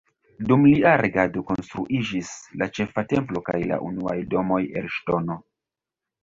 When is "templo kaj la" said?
3.13-3.79